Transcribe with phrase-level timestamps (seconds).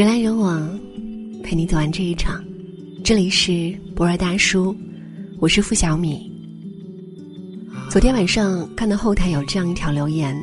[0.00, 0.66] 人来人往，
[1.42, 2.42] 陪你走完这一场。
[3.04, 4.74] 这里是博尔大叔，
[5.40, 6.32] 我是付小米。
[7.90, 10.34] 昨天晚上看到后台有这样一条留言，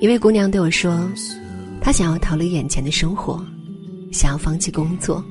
[0.00, 1.08] 一位姑娘对我说，
[1.80, 3.40] 她想要逃离眼前的生活，
[4.10, 5.24] 想要放弃工作，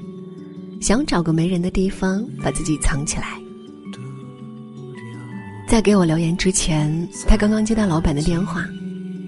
[0.79, 3.37] 想找个没人的地方把自己藏起来。
[5.67, 8.65] 在给我留言之前，她刚刚接到老板的电话，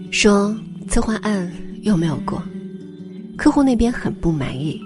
[0.09, 0.57] 说
[0.87, 2.41] 策划案又没有过。
[3.37, 4.81] 客户那边很不满意，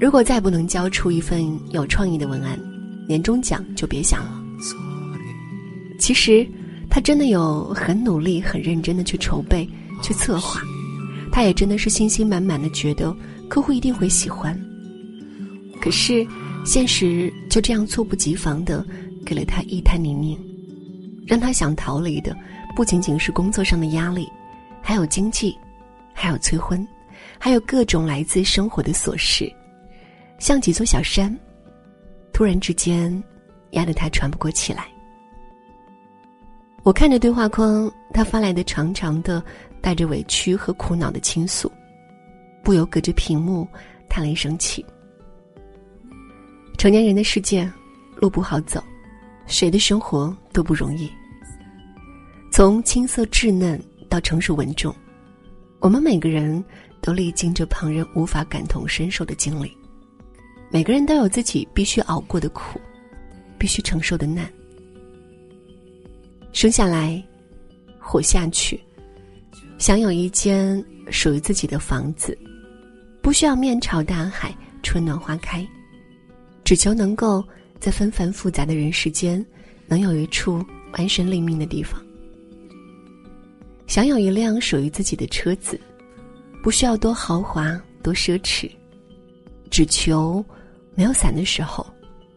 [0.00, 2.58] 如果再不能交出一份有创意的文案，
[3.06, 4.42] 年终奖就别想了。
[5.98, 6.46] 其实，
[6.90, 9.68] 他真的有很努力、很认真的去筹备、
[10.02, 10.62] 去策划，
[11.30, 13.14] 他也真的是信心满满的觉得
[13.48, 14.58] 客户一定会喜欢。
[15.80, 16.26] 可是，
[16.64, 18.84] 现实就这样猝不及防的
[19.26, 20.38] 给了他一滩泥泞，
[21.26, 22.34] 让他想逃离的
[22.74, 24.26] 不仅仅是工作上的压力，
[24.82, 25.54] 还有经济，
[26.14, 26.86] 还有催婚。
[27.38, 29.52] 还有各种来自生活的琐事，
[30.38, 31.36] 像几座小山，
[32.32, 33.22] 突然之间
[33.70, 34.86] 压得他喘不过气来。
[36.82, 39.42] 我看着对话框，他发来的长长的、
[39.80, 41.70] 带着委屈和苦恼的倾诉，
[42.62, 43.66] 不由隔着屏幕
[44.08, 44.84] 叹了一声气。
[46.76, 47.70] 成年人的世界，
[48.16, 48.82] 路不好走，
[49.46, 51.10] 谁的生活都不容易。
[52.52, 54.94] 从青涩稚嫩到成熟稳重，
[55.80, 56.62] 我们每个人。
[57.04, 59.70] 都历经着旁人无法感同身受的经历，
[60.70, 62.80] 每个人都有自己必须熬过的苦，
[63.58, 64.50] 必须承受的难。
[66.54, 67.22] 生下来，
[68.00, 68.80] 活下去，
[69.76, 72.36] 想有一间属于自己的房子，
[73.20, 75.66] 不需要面朝大海，春暖花开，
[76.64, 77.44] 只求能够
[77.78, 79.44] 在纷繁复杂的人世间，
[79.86, 82.02] 能有一处安身立命的地方。
[83.86, 85.78] 想有一辆属于自己的车子。
[86.64, 88.70] 不需要多豪华多奢侈，
[89.70, 90.42] 只求
[90.94, 91.86] 没有伞的时候，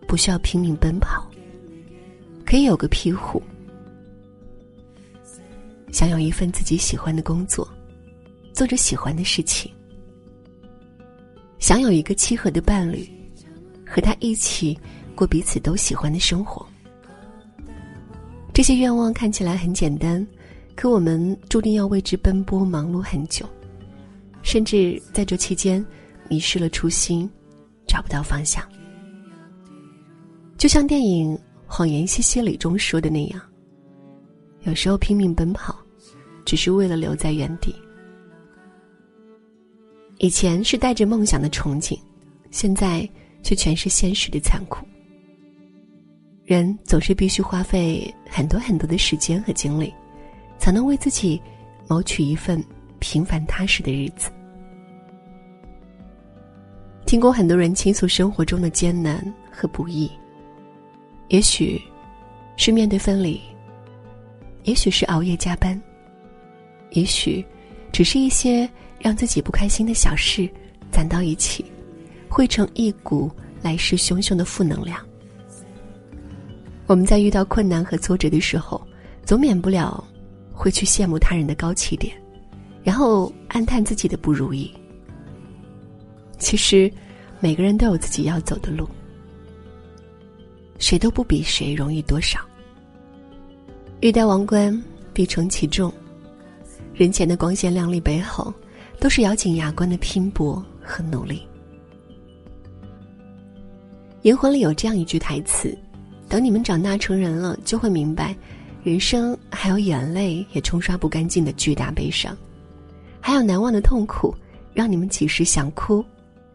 [0.06, 1.26] 不需要拼命奔跑，
[2.46, 3.42] 可以有个庇护。
[5.94, 7.66] 想有一份自己喜欢的工作，
[8.52, 9.72] 做着喜欢的事情。
[11.58, 13.10] 想有一个契合的伴侣，
[13.86, 14.78] 和他一起
[15.16, 16.68] 过彼此都喜欢的生活。
[18.54, 20.28] 这些愿望看起来很简单，
[20.76, 23.48] 可我们注定要为之奔波忙碌很久。
[24.48, 25.86] 甚至在这期间，
[26.30, 27.30] 迷失了初心，
[27.86, 28.64] 找不到方向。
[30.58, 31.36] 就像电影
[31.68, 33.42] 《谎言西西里》中说的那样，
[34.62, 35.78] 有时候拼命奔跑，
[36.46, 37.76] 只是为了留在原地。
[40.20, 42.00] 以前是带着梦想的憧憬，
[42.50, 43.08] 现在
[43.44, 44.88] 却全是现实的残酷。
[46.46, 49.94] 人总是必须花费很多很多的时间和精力，
[50.58, 51.38] 才能为自己
[51.90, 52.64] 谋取一份
[53.00, 54.32] 平凡踏实的日子。
[57.08, 60.12] 听过很多人倾诉生活中的艰难和不易，
[61.30, 61.82] 也许
[62.58, 63.40] 是面对分离，
[64.64, 65.82] 也许是熬夜加班，
[66.92, 67.44] 也许
[67.94, 68.70] 只是一些
[69.00, 70.50] 让自己不开心的小事
[70.92, 71.64] 攒到一起，
[72.28, 73.32] 汇成一股
[73.62, 75.00] 来势汹汹的负能量。
[76.88, 78.86] 我们在遇到困难和挫折的时候，
[79.24, 80.04] 总免不了
[80.52, 82.14] 会去羡慕他人的高起点，
[82.84, 84.70] 然后暗叹自己的不如意。
[86.38, 86.92] 其实，
[87.40, 88.88] 每个人都有自己要走的路，
[90.78, 92.40] 谁都不比谁容易多少。
[94.02, 94.84] 欲戴王冠，
[95.14, 95.92] 必承其重。
[96.94, 98.54] 人前的光鲜亮丽背后，
[99.00, 101.42] 都是咬紧牙关的拼搏和努力。
[104.22, 105.76] 银魂里有这样一句台词
[106.30, 108.36] ：“等你们长大成人了，就会明白，
[108.84, 112.36] 人生还有眼泪也冲刷不干净的巨大悲伤，
[113.20, 114.36] 还有难忘的痛苦，
[114.74, 116.04] 让你们几时想哭。”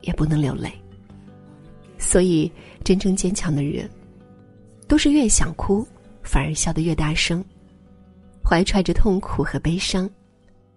[0.02, 0.72] 也不能流泪。
[1.98, 2.50] 所以，
[2.84, 3.88] 真正坚强的人，
[4.86, 5.86] 都是越想哭，
[6.22, 7.44] 反而笑得越大声，
[8.44, 10.10] 怀揣着痛苦和悲伤，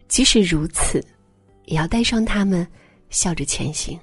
[0.08, 1.04] 即使如此，
[1.66, 2.66] 也要带上他们，
[3.10, 4.00] 笑着前行。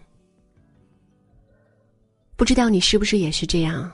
[2.36, 3.90] 不知道你是不是也是这样？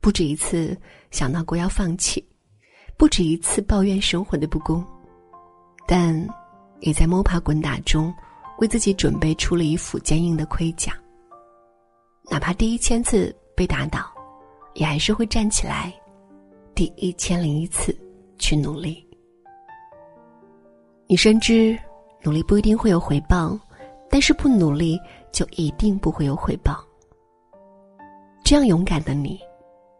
[0.00, 0.76] 不止一次
[1.12, 2.26] 想到过要放弃，
[2.96, 4.84] 不止一次抱怨生活的不公，
[5.86, 6.28] 但
[6.80, 8.12] 也在摸爬滚打中。
[8.62, 10.92] 为自己准备出了一副坚硬的盔甲，
[12.30, 14.08] 哪怕第一千次被打倒，
[14.74, 15.92] 也还是会站起来，
[16.72, 17.92] 第一千零一次
[18.38, 19.04] 去努力。
[21.08, 21.76] 你深知
[22.22, 23.58] 努力不一定会有回报，
[24.08, 24.96] 但是不努力
[25.32, 26.86] 就一定不会有回报。
[28.44, 29.40] 这样勇敢的你，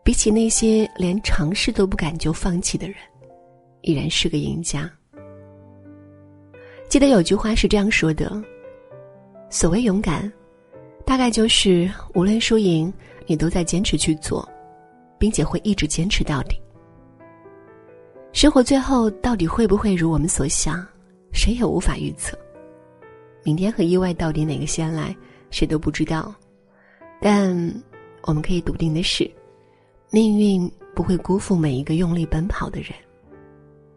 [0.04, 2.96] 比起那些连尝试都不敢就放弃的人，
[3.80, 4.88] 依然是个赢家。
[6.88, 8.40] 记得有句话是这样说的。
[9.52, 10.32] 所谓勇敢，
[11.04, 12.90] 大概就是无论输赢，
[13.26, 14.48] 你都在坚持去做，
[15.18, 16.58] 并且会一直坚持到底。
[18.32, 20.82] 生活最后到底会不会如我们所想，
[21.34, 22.34] 谁也无法预测。
[23.44, 25.14] 明天和意外到底哪个先来，
[25.50, 26.34] 谁都不知道。
[27.20, 27.54] 但
[28.22, 29.30] 我们可以笃定的是，
[30.08, 32.88] 命运不会辜负每一个用力奔跑的人。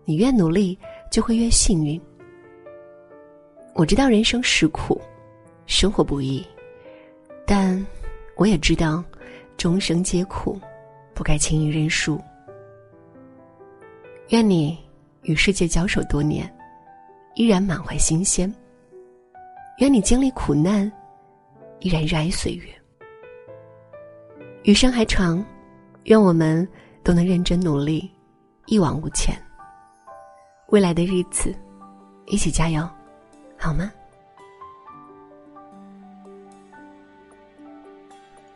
[0.04, 0.78] 你越努力，
[1.10, 2.00] 就会越幸运。
[3.74, 5.02] 我知道人生实苦，
[5.66, 6.46] 生活不易，
[7.46, 7.86] 但
[8.36, 9.04] 我也知道，
[9.58, 10.60] 终生皆苦，
[11.14, 12.22] 不该轻易认输。
[14.30, 14.78] 愿你
[15.24, 16.52] 与世界交手多年，
[17.36, 18.54] 依然满怀新鲜。
[19.80, 20.92] 愿你经历苦难，
[21.80, 22.66] 依然热爱岁月。
[24.64, 25.44] 余生还长，
[26.04, 26.68] 愿我们
[27.04, 28.10] 都能认真努力，
[28.68, 29.36] 一往无前。
[30.70, 31.54] 未来的日子，
[32.26, 32.88] 一起加油，
[33.58, 33.92] 好吗？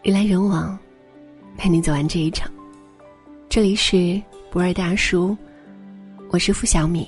[0.02, 0.80] 人来人往，
[1.58, 2.50] 陪你走完这一场。
[3.50, 5.36] 这里是不二大叔，
[6.30, 7.06] 我是付小米。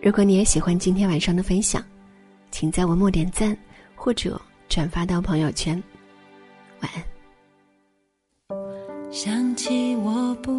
[0.00, 1.82] 如果你也喜欢今天晚上的分享，
[2.52, 3.58] 请在文末点赞
[3.96, 5.82] 或者转发到朋友圈。
[6.80, 7.02] 晚安。
[9.10, 10.52] 想起我不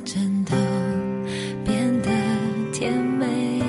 [0.00, 0.56] 枕头
[1.64, 2.10] 变得
[2.72, 3.62] 甜美？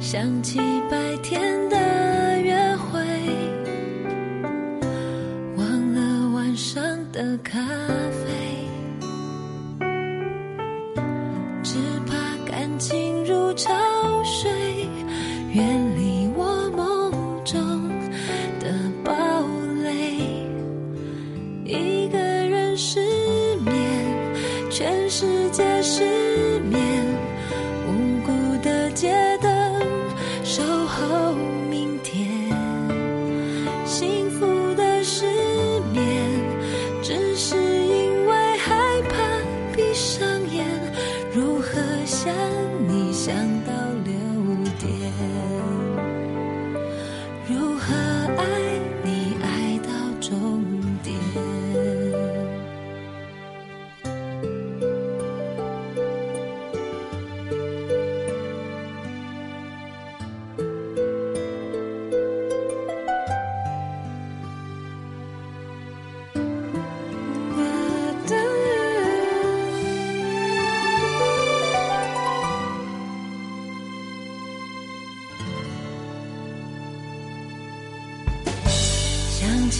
[0.00, 0.58] 想起
[0.90, 3.00] 白天的约会。
[5.56, 6.82] 忘了晚上
[7.12, 7.60] 的咖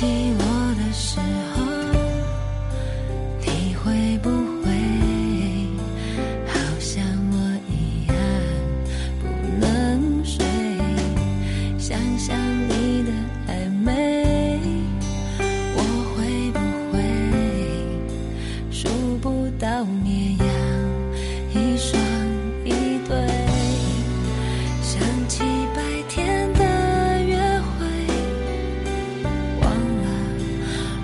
[0.00, 1.49] 寂寞的时候，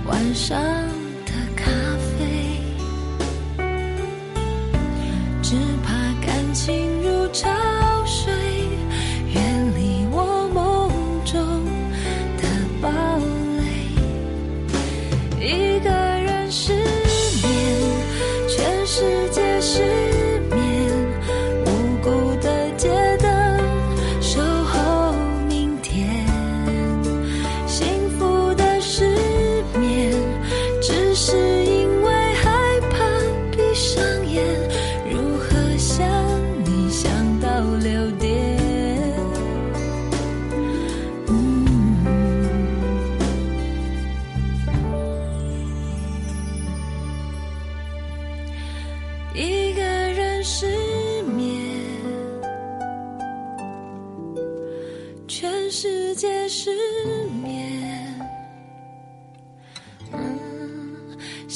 [0.09, 0.57] 晚上
[1.25, 1.71] 的咖
[2.17, 2.61] 啡，
[5.43, 5.93] 只怕
[6.25, 7.49] 感情如潮
[8.07, 8.33] 水，
[9.35, 9.43] 远
[9.75, 10.91] 离我梦
[11.25, 11.37] 中
[12.37, 12.45] 的
[12.81, 12.89] 堡
[13.59, 13.63] 垒。
[15.45, 16.73] 一个人失
[17.43, 17.47] 眠，
[18.49, 19.83] 全世界失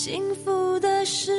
[0.02, 1.30] 幸福的事